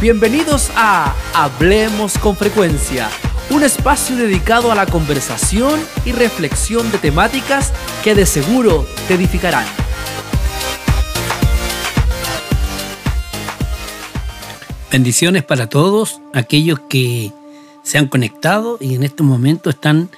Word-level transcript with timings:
Bienvenidos 0.00 0.70
a 0.76 1.12
Hablemos 1.34 2.18
con 2.18 2.36
Frecuencia, 2.36 3.10
un 3.50 3.64
espacio 3.64 4.14
dedicado 4.14 4.70
a 4.70 4.76
la 4.76 4.86
conversación 4.86 5.80
y 6.04 6.12
reflexión 6.12 6.92
de 6.92 6.98
temáticas 6.98 7.72
que 8.04 8.14
de 8.14 8.24
seguro 8.24 8.86
te 9.08 9.14
edificarán. 9.14 9.66
Bendiciones 14.92 15.42
para 15.42 15.68
todos 15.68 16.20
aquellos 16.32 16.78
que 16.88 17.32
se 17.82 17.98
han 17.98 18.06
conectado 18.06 18.78
y 18.80 18.94
en 18.94 19.02
estos 19.02 19.26
momentos 19.26 19.74
están 19.74 20.10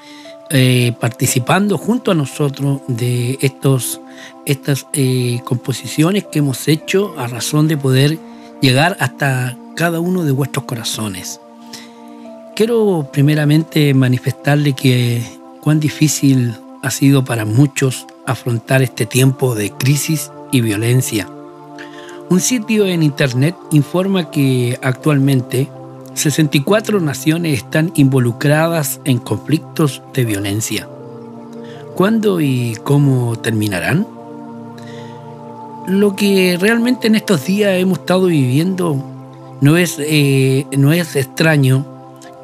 eh, 0.51 0.93
participando 1.01 1.79
junto 1.79 2.11
a 2.11 2.15
nosotros 2.15 2.83
de 2.87 3.39
estos, 3.41 3.99
estas 4.45 4.87
eh, 4.93 5.41
composiciones 5.47 6.27
que 6.27 6.41
hemos 6.41 6.69
hecho 6.69 7.15
a 7.19 7.29
razón 7.29 7.67
de 7.67 7.79
poder 7.79 8.19
llegar 8.61 8.95
hasta 9.01 9.57
cada 9.77 10.01
uno 10.01 10.25
de 10.25 10.33
vuestros 10.33 10.65
corazones. 10.65 11.41
Quiero 12.57 13.09
primeramente 13.13 13.95
manifestarle 13.95 14.75
que 14.75 15.23
cuán 15.61 15.81
difícil 15.81 16.55
ha 16.83 16.91
sido 16.91 17.25
para 17.25 17.45
muchos 17.45 18.07
afrontar 18.27 18.83
este 18.83 19.07
tiempo 19.07 19.55
de 19.55 19.71
crisis 19.71 20.31
y 20.53 20.61
violencia 20.61 21.29
un 22.31 22.39
sitio 22.39 22.87
en 22.87 23.03
Internet 23.03 23.57
informa 23.73 24.31
que 24.31 24.79
actualmente 24.83 25.69
64 26.15 27.01
naciones 27.01 27.59
están 27.59 27.91
involucradas 27.97 29.01
en 29.05 29.19
conflictos 29.19 30.01
de 30.15 30.25
violencia. 30.25 30.89
¿Cuándo 31.97 32.41
y 32.41 32.77
cómo 32.85 33.37
terminarán? 33.37 34.07
Lo 35.89 36.15
que 36.15 36.57
realmente 36.61 37.09
en 37.09 37.17
estos 37.17 37.47
días 37.47 37.73
hemos 37.81 37.99
estado 37.99 38.27
viviendo 38.27 39.03
no 39.61 39.77
es, 39.77 39.97
eh, 39.99 40.67
no 40.77 40.93
es 40.93 41.17
extraño 41.17 41.87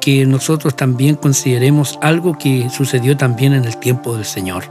que 0.01 0.25
nosotros 0.25 0.75
también 0.75 1.15
consideremos 1.15 1.97
algo 2.01 2.37
que 2.37 2.69
sucedió 2.69 3.17
también 3.17 3.53
en 3.53 3.65
el 3.65 3.77
tiempo 3.77 4.15
del 4.15 4.25
Señor. 4.25 4.63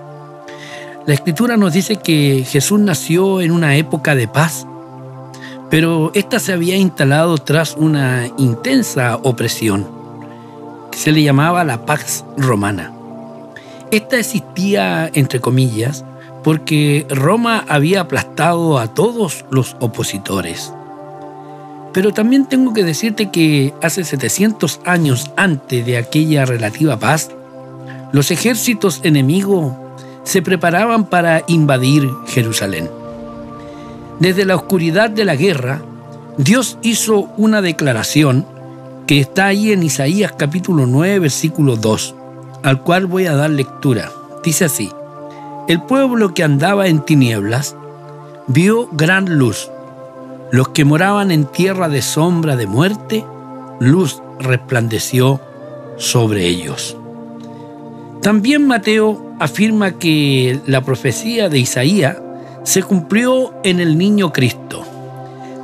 La 1.07 1.15
escritura 1.15 1.57
nos 1.57 1.73
dice 1.73 1.97
que 1.97 2.45
Jesús 2.49 2.81
nació 2.81 3.41
en 3.41 3.53
una 3.53 3.77
época 3.77 4.15
de 4.15 4.29
paz 4.29 4.67
pero 5.71 6.13
esta 6.15 6.39
se 6.39 6.53
había 6.53 6.77
instalado 6.77 7.39
tras 7.39 7.77
una 7.77 8.29
intensa 8.39 9.17
opresión 9.23 9.87
que 10.91 10.99
se 10.99 11.13
le 11.13 11.23
llamaba 11.23 11.65
la 11.65 11.85
Pax 11.85 12.25
Romana. 12.37 12.93
Esta 13.91 14.19
existía, 14.19 15.11
entre 15.13 15.41
comillas, 15.41 16.05
porque 16.45 17.07
Roma 17.11 17.65
había 17.69 18.03
aplastado 18.03 18.79
a 18.79 18.95
todos 18.95 19.45
los 19.51 19.77
opositores. 19.81 20.73
Pero 21.97 22.13
también 22.13 22.45
tengo 22.45 22.75
que 22.75 22.85
decirte 22.85 23.31
que 23.31 23.73
hace 23.83 24.05
700 24.05 24.81
años 24.85 25.31
antes 25.35 25.87
de 25.87 25.97
aquella 25.97 26.45
relativa 26.45 26.99
paz, 26.99 27.31
los 28.13 28.31
ejércitos 28.31 29.01
enemigos 29.03 29.73
se 30.23 30.43
preparaban 30.43 31.07
para 31.07 31.43
invadir 31.47 32.07
Jerusalén. 32.27 32.91
Desde 34.21 34.45
la 34.45 34.57
oscuridad 34.57 35.09
de 35.09 35.25
la 35.25 35.37
guerra, 35.37 35.81
Dios 36.37 36.77
hizo 36.83 37.31
una 37.39 37.63
declaración 37.63 38.45
que 39.07 39.19
está 39.19 39.47
ahí 39.47 39.73
en 39.73 39.83
Isaías 39.83 40.35
capítulo 40.37 40.85
9, 40.87 41.21
versículo 41.21 41.77
2, 41.77 42.15
al 42.63 42.83
cual 42.83 43.07
voy 43.07 43.25
a 43.25 43.37
dar 43.37 43.49
lectura. 43.49 44.13
Dice 44.45 44.67
así, 44.67 44.91
el 45.67 45.81
pueblo 45.81 46.35
que 46.35 46.45
andaba 46.45 46.89
en 46.89 47.03
tinieblas 47.03 47.75
vio 48.49 48.87
gran 48.93 49.39
luz. 49.39 49.71
Los 50.51 50.69
que 50.69 50.85
moraban 50.85 51.31
en 51.31 51.47
tierra 51.47 51.89
de 51.89 52.03
sombra 52.03 52.57
de 52.57 52.67
muerte, 52.67 53.25
luz 53.81 54.23
resplandeció 54.39 55.41
sobre 55.97 56.47
ellos. 56.47 56.97
También 58.23 58.67
Mateo 58.67 59.35
afirma 59.39 59.99
que 59.99 60.61
la 60.67 60.83
profecía 60.83 61.49
de 61.49 61.59
Isaías 61.59 62.17
se 62.65 62.83
cumplió 62.83 63.55
en 63.65 63.81
el 63.81 63.99
niño 63.99 64.33
Cristo. 64.33 64.85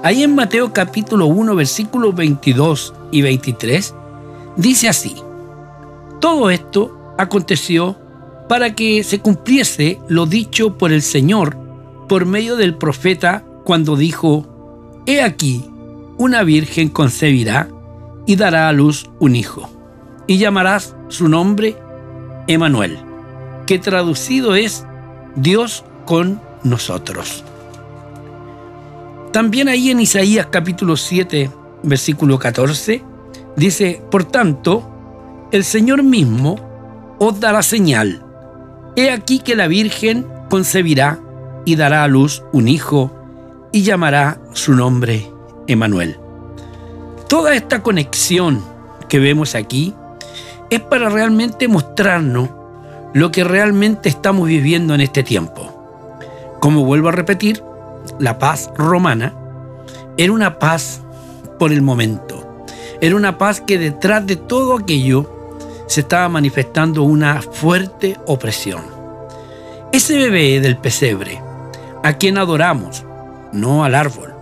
Ahí 0.02 0.22
en 0.22 0.34
Mateo 0.34 0.72
capítulo 0.72 1.26
1 1.26 1.54
versículos 1.54 2.14
22 2.14 2.94
y 3.12 3.22
23 3.22 3.94
dice 4.56 4.88
así, 4.88 5.16
todo 6.20 6.50
esto 6.50 7.14
aconteció 7.18 7.96
para 8.48 8.74
que 8.74 9.04
se 9.04 9.20
cumpliese 9.20 10.00
lo 10.08 10.26
dicho 10.26 10.76
por 10.76 10.92
el 10.92 11.02
Señor 11.02 11.56
por 12.08 12.26
medio 12.26 12.56
del 12.56 12.76
profeta 12.76 13.44
cuando 13.64 13.96
dijo, 13.96 14.46
He 15.04 15.20
aquí, 15.20 15.68
una 16.16 16.44
virgen 16.44 16.88
concebirá 16.88 17.68
y 18.24 18.36
dará 18.36 18.68
a 18.68 18.72
luz 18.72 19.10
un 19.18 19.34
hijo, 19.34 19.68
y 20.28 20.38
llamarás 20.38 20.94
su 21.08 21.28
nombre 21.28 21.76
Emanuel, 22.46 22.98
que 23.66 23.80
traducido 23.80 24.54
es 24.54 24.86
Dios 25.34 25.84
con 26.06 26.40
nosotros. 26.62 27.42
También 29.32 29.68
ahí 29.68 29.90
en 29.90 29.98
Isaías 29.98 30.46
capítulo 30.52 30.96
7, 30.96 31.50
versículo 31.82 32.38
14, 32.38 33.02
dice, 33.56 34.00
por 34.08 34.22
tanto, 34.22 34.88
el 35.50 35.64
Señor 35.64 36.04
mismo 36.04 37.16
os 37.18 37.40
dará 37.40 37.64
señal. 37.64 38.24
He 38.94 39.10
aquí 39.10 39.40
que 39.40 39.56
la 39.56 39.66
Virgen 39.66 40.28
concebirá 40.48 41.18
y 41.64 41.74
dará 41.74 42.04
a 42.04 42.08
luz 42.08 42.44
un 42.52 42.68
hijo 42.68 43.21
y 43.72 43.82
llamará 43.82 44.38
su 44.52 44.74
nombre 44.74 45.30
Emanuel. 45.66 46.18
Toda 47.28 47.54
esta 47.54 47.82
conexión 47.82 48.62
que 49.08 49.18
vemos 49.18 49.54
aquí 49.54 49.94
es 50.70 50.80
para 50.80 51.08
realmente 51.08 51.68
mostrarnos 51.68 52.50
lo 53.14 53.30
que 53.30 53.44
realmente 53.44 54.08
estamos 54.08 54.46
viviendo 54.46 54.94
en 54.94 55.00
este 55.00 55.22
tiempo. 55.22 55.72
Como 56.60 56.84
vuelvo 56.84 57.08
a 57.08 57.12
repetir, 57.12 57.62
la 58.18 58.38
paz 58.38 58.70
romana 58.76 59.34
era 60.16 60.32
una 60.32 60.58
paz 60.58 61.00
por 61.58 61.72
el 61.72 61.82
momento. 61.82 62.64
Era 63.00 63.16
una 63.16 63.38
paz 63.38 63.60
que 63.60 63.78
detrás 63.78 64.26
de 64.26 64.36
todo 64.36 64.76
aquello 64.76 65.28
se 65.86 66.00
estaba 66.00 66.28
manifestando 66.28 67.02
una 67.02 67.42
fuerte 67.42 68.16
opresión. 68.26 68.82
Ese 69.92 70.16
bebé 70.16 70.60
del 70.60 70.78
pesebre, 70.78 71.42
a 72.02 72.14
quien 72.14 72.38
adoramos, 72.38 73.04
no 73.52 73.84
al 73.84 73.94
árbol, 73.94 74.34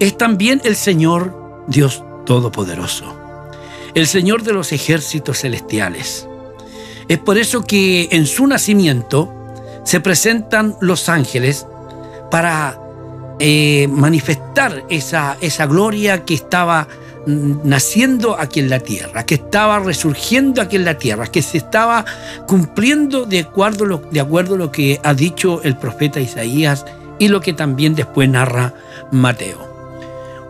es 0.00 0.16
también 0.16 0.60
el 0.64 0.76
Señor 0.76 1.64
Dios 1.66 2.02
Todopoderoso, 2.24 3.14
el 3.94 4.06
Señor 4.06 4.42
de 4.42 4.52
los 4.52 4.72
ejércitos 4.72 5.40
celestiales. 5.40 6.28
Es 7.08 7.18
por 7.18 7.38
eso 7.38 7.64
que 7.64 8.08
en 8.10 8.26
su 8.26 8.46
nacimiento 8.46 9.32
se 9.84 10.00
presentan 10.00 10.76
los 10.80 11.08
ángeles 11.08 11.66
para 12.30 12.80
eh, 13.38 13.86
manifestar 13.88 14.84
esa, 14.88 15.36
esa 15.40 15.66
gloria 15.66 16.24
que 16.24 16.34
estaba 16.34 16.88
naciendo 17.26 18.38
aquí 18.38 18.60
en 18.60 18.70
la 18.70 18.78
tierra, 18.80 19.26
que 19.26 19.34
estaba 19.34 19.80
resurgiendo 19.80 20.62
aquí 20.62 20.76
en 20.76 20.84
la 20.84 20.96
tierra, 20.96 21.26
que 21.26 21.42
se 21.42 21.58
estaba 21.58 22.04
cumpliendo 22.46 23.26
de 23.26 23.40
acuerdo, 23.40 23.98
de 24.10 24.20
acuerdo 24.20 24.54
a 24.54 24.58
lo 24.58 24.70
que 24.70 25.00
ha 25.02 25.12
dicho 25.12 25.60
el 25.62 25.76
profeta 25.76 26.20
Isaías 26.20 26.84
y 27.18 27.28
lo 27.28 27.40
que 27.40 27.52
también 27.52 27.94
después 27.94 28.28
narra 28.28 28.74
Mateo. 29.10 29.58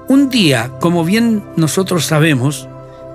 Un 0.09 0.31
día, 0.31 0.71
como 0.81 1.04
bien 1.04 1.44
nosotros 1.56 2.06
sabemos, 2.06 2.69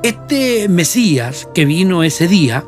este 0.04 0.68
Mesías 0.68 1.48
que 1.54 1.66
vino 1.66 2.04
ese 2.04 2.28
día 2.28 2.64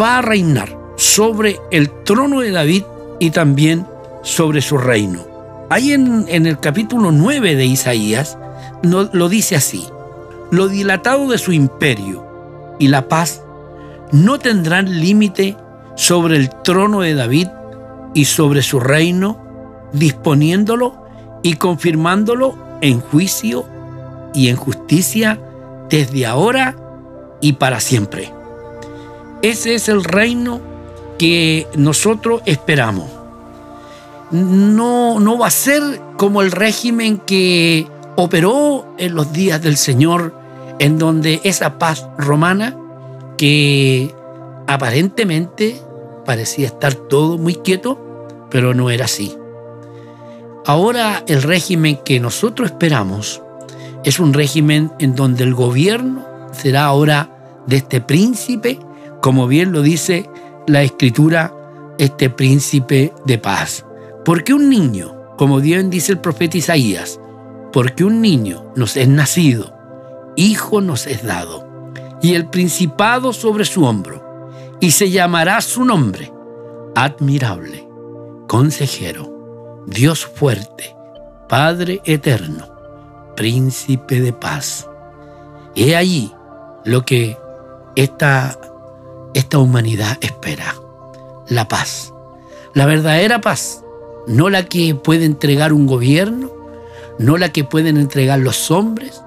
va 0.00 0.18
a 0.18 0.22
reinar 0.22 0.76
sobre 0.96 1.58
el 1.70 1.90
trono 2.04 2.40
de 2.40 2.50
David 2.50 2.84
y 3.18 3.30
también 3.30 3.86
sobre 4.22 4.62
su 4.62 4.78
reino. 4.78 5.26
Ahí 5.68 5.92
en, 5.92 6.26
el 6.28 6.58
capítulo 6.58 7.12
9 7.12 7.54
de 7.54 7.64
Isaías 7.66 8.36
lo 8.82 9.28
dice 9.28 9.56
así, 9.56 9.86
lo 10.50 10.68
dilatado 10.68 11.28
de 11.28 11.38
su 11.38 11.52
imperio 11.52 12.26
y 12.78 12.88
la 12.88 13.08
paz 13.08 13.42
no 14.12 14.38
tendrán 14.38 15.00
límite 15.00 15.56
sobre 15.94 16.36
el 16.36 16.50
trono 16.64 17.02
de 17.02 17.14
David 17.14 17.48
y 18.14 18.24
sobre 18.24 18.62
su 18.62 18.80
reino, 18.80 19.38
disponiéndolo 19.92 20.94
y 21.42 21.54
confirmándolo 21.54 22.54
en 22.80 23.00
juicio 23.00 23.64
y 24.34 24.48
en 24.48 24.56
justicia 24.56 25.38
desde 25.88 26.26
ahora 26.26 26.76
y 27.40 27.54
para 27.54 27.80
siempre. 27.80 28.32
Ese 29.42 29.74
es 29.74 29.88
el 29.88 30.04
reino 30.04 30.60
que 31.18 31.66
nosotros 31.76 32.42
esperamos. 32.46 33.10
No, 34.30 35.18
no 35.18 35.38
va 35.38 35.48
a 35.48 35.50
ser 35.50 35.82
como 36.16 36.42
el 36.42 36.52
régimen 36.52 37.18
que 37.18 37.86
operó 38.16 38.94
en 38.98 39.14
los 39.14 39.32
días 39.32 39.60
del 39.62 39.76
Señor, 39.76 40.34
en 40.78 40.98
donde 40.98 41.40
esa 41.42 41.78
paz 41.78 42.06
romana, 42.16 42.76
que 43.36 44.14
aparentemente 44.66 45.80
parecía 46.24 46.66
estar 46.66 46.94
todo 46.94 47.38
muy 47.38 47.54
quieto, 47.54 47.98
pero 48.50 48.74
no 48.74 48.90
era 48.90 49.06
así. 49.06 49.36
Ahora 50.70 51.24
el 51.26 51.42
régimen 51.42 51.98
que 52.04 52.20
nosotros 52.20 52.70
esperamos 52.70 53.42
Es 54.04 54.20
un 54.20 54.32
régimen 54.32 54.92
en 55.00 55.16
donde 55.16 55.42
el 55.42 55.52
gobierno 55.52 56.24
será 56.52 56.84
ahora 56.84 57.64
de 57.66 57.78
este 57.78 58.00
príncipe, 58.00 58.78
como 59.20 59.48
bien 59.48 59.72
lo 59.72 59.82
dice 59.82 60.30
la 60.68 60.84
escritura, 60.84 61.52
este 61.98 62.30
príncipe 62.30 63.12
de 63.26 63.36
paz. 63.36 63.84
Porque 64.24 64.54
un 64.54 64.70
niño, 64.70 65.34
como 65.36 65.58
bien 65.58 65.90
dice 65.90 66.12
el 66.12 66.20
profeta 66.20 66.58
Isaías, 66.58 67.18
porque 67.72 68.04
un 68.04 68.20
niño 68.20 68.72
nos 68.76 68.96
es 68.96 69.08
nacido, 69.08 69.74
hijo 70.36 70.80
nos 70.80 71.08
es 71.08 71.24
dado, 71.24 71.66
y 72.22 72.34
el 72.34 72.48
principado 72.48 73.32
sobre 73.32 73.64
su 73.64 73.84
hombro, 73.84 74.48
y 74.78 74.92
se 74.92 75.10
llamará 75.10 75.62
su 75.62 75.84
nombre, 75.84 76.32
admirable, 76.94 77.88
consejero, 78.46 79.39
Dios 79.86 80.26
fuerte, 80.26 80.94
Padre 81.48 82.00
eterno, 82.04 82.68
príncipe 83.36 84.20
de 84.20 84.32
paz. 84.32 84.88
He 85.74 85.96
allí 85.96 86.32
lo 86.84 87.04
que 87.04 87.36
esta, 87.96 88.58
esta 89.34 89.58
humanidad 89.58 90.18
espera, 90.20 90.74
la 91.48 91.66
paz, 91.66 92.12
la 92.74 92.86
verdadera 92.86 93.40
paz, 93.40 93.82
no 94.26 94.50
la 94.50 94.64
que 94.64 94.94
puede 94.94 95.24
entregar 95.24 95.72
un 95.72 95.86
gobierno, 95.86 96.50
no 97.18 97.36
la 97.36 97.50
que 97.50 97.64
pueden 97.64 97.96
entregar 97.96 98.38
los 98.38 98.70
hombres, 98.70 99.22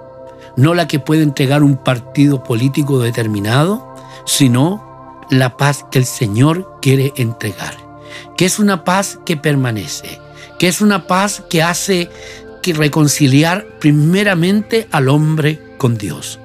no 0.56 0.74
la 0.74 0.88
que 0.88 1.00
puede 1.00 1.24
entregar 1.24 1.64
un 1.64 1.78
partido 1.78 2.44
político 2.44 3.00
determinado, 3.00 3.94
sino 4.26 5.26
la 5.30 5.58
paz 5.58 5.86
que 5.92 6.00
el 6.00 6.06
Señor 6.06 6.78
quiere 6.82 7.12
entregar, 7.16 7.76
que 8.38 8.46
es 8.46 8.60
una 8.60 8.84
paz 8.84 9.20
que 9.26 9.36
permanece, 9.36 10.20
que 10.60 10.68
es 10.68 10.81
una 10.81 11.07
paz 11.07 11.44
que 11.50 11.63
hace 11.63 12.10
que 12.62 12.74
reconciliar 12.74 13.66
primeramente 13.80 14.88
al 14.92 15.10
hombre 15.10 15.60
con 15.78 15.98
Dios. 15.98 16.40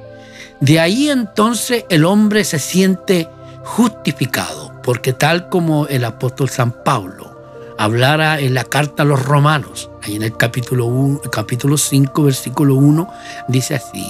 De 0.61 0.81
ahí 0.81 1.09
entonces 1.09 1.85
el 1.89 2.05
hombre 2.05 2.45
se 2.45 2.59
siente 2.59 3.29
justificado, 3.63 4.73
porque 4.83 5.13
tal 5.13 5.49
como 5.49 5.87
el 5.87 6.05
apóstol 6.05 6.51
San 6.51 6.73
Pablo 6.83 7.39
hablara 7.79 8.41
en 8.41 8.55
la 8.55 8.65
carta 8.65 9.05
a 9.05 9.07
los 9.07 9.25
romanos, 9.25 9.89
ahí 10.03 10.17
en 10.17 10.23
el 10.23 10.37
capítulo, 10.37 10.87
1, 10.87 11.21
capítulo 11.31 11.79
5, 11.79 12.25
versículo 12.25 12.75
1, 12.75 13.09
dice 13.47 13.77
así, 13.77 14.05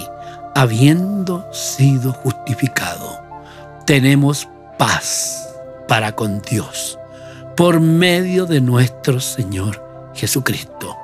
habiendo 0.55 1.46
sido 1.52 2.12
justificado, 2.12 3.20
tenemos 3.85 4.49
paz 4.79 5.46
para 5.87 6.12
con 6.12 6.40
Dios 6.40 6.99
por 7.58 7.81
medio 7.81 8.46
de 8.46 8.60
nuestro 8.60 9.19
Señor 9.19 10.12
Jesucristo. 10.14 10.96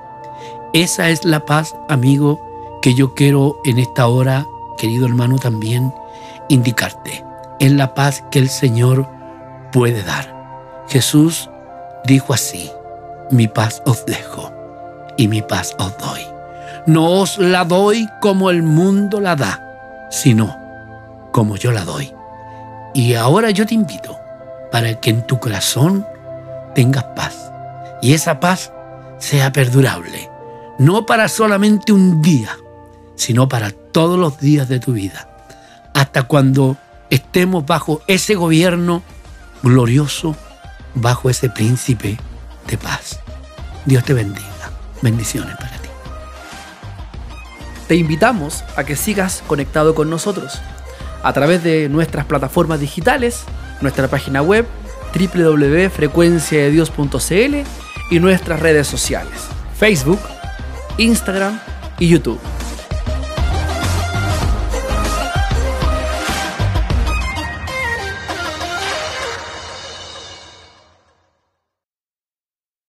Esa 0.73 1.09
es 1.09 1.25
la 1.25 1.45
paz, 1.45 1.75
amigo, 1.89 2.41
que 2.81 2.95
yo 2.95 3.13
quiero 3.13 3.57
en 3.65 3.81
esta 3.81 4.07
hora, 4.07 4.47
querido 4.79 5.05
hermano, 5.05 5.37
también 5.39 5.93
indicarte. 6.49 7.25
Es 7.59 7.73
la 7.73 7.93
paz 7.95 8.23
que 8.31 8.39
el 8.39 8.49
Señor 8.49 9.09
puede 9.73 10.05
dar. 10.05 10.85
Jesús 10.87 11.51
dijo 12.05 12.33
así, 12.33 12.71
mi 13.33 13.49
paz 13.49 13.83
os 13.85 14.07
dejo 14.07 14.53
y 15.17 15.27
mi 15.27 15.43
paz 15.43 15.75
os 15.81 15.99
doy. 15.99 16.21
No 16.87 17.21
os 17.21 17.37
la 17.37 17.65
doy 17.65 18.09
como 18.21 18.51
el 18.51 18.63
mundo 18.63 19.21
la 19.21 19.35
da, 19.35 20.07
sino 20.09 20.57
como 21.33 21.57
yo 21.57 21.73
la 21.73 21.85
doy. 21.85 22.15
Y 22.95 23.15
ahora 23.15 23.51
yo 23.51 23.67
te 23.67 23.75
invito 23.75 24.17
para 24.71 25.01
que 25.01 25.11
en 25.11 25.27
tu 25.27 25.41
corazón 25.41 26.07
tengas 26.75 27.05
paz 27.17 27.51
y 28.03 28.13
esa 28.13 28.41
paz 28.41 28.73
sea 29.19 29.53
perdurable, 29.53 30.29
no 30.79 31.07
para 31.07 31.29
solamente 31.29 31.93
un 31.93 32.21
día, 32.21 32.57
sino 33.17 33.49
para 33.49 33.71
todos 33.71 34.19
los 34.19 34.39
días 34.39 34.69
de 34.69 34.81
tu 34.81 34.93
vida, 34.93 35.29
hasta 35.95 36.25
cuando 36.25 36.77
estemos 37.11 37.65
bajo 37.65 38.03
ese 38.07 38.35
gobierno 38.35 39.03
glorioso 39.63 40.37
bajo 40.95 41.31
ese 41.31 41.49
príncipe 41.49 42.19
de 42.67 42.79
paz. 42.79 43.21
Dios 43.85 44.05
te 44.05 44.15
bendiga. 44.15 44.49
Bendiciones 45.03 45.57
para 45.57 45.77
ti. 45.79 45.89
Te 47.89 47.97
invitamos 47.97 48.65
a 48.77 48.85
que 48.85 48.97
sigas 48.97 49.43
conectado 49.47 49.95
con 49.95 50.09
nosotros 50.09 50.61
a 51.23 51.33
través 51.33 51.63
de 51.63 51.89
nuestras 51.89 52.25
plataformas 52.27 52.81
digitales, 52.81 53.45
nuestra 53.81 54.09
página 54.09 54.43
web 54.43 54.67
www.frecuenciadedios.cl 55.15 57.55
y 58.11 58.21
nuestras 58.21 58.61
redes 58.61 58.87
sociales, 58.87 59.49
Facebook, 59.79 60.21
Instagram 60.99 61.59
y 61.99 62.09
YouTube. 62.09 62.39